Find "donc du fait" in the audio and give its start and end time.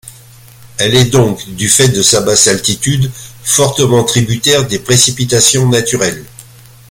1.11-1.89